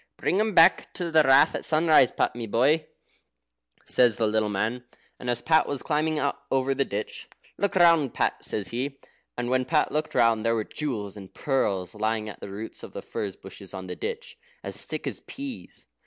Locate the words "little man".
4.25-4.83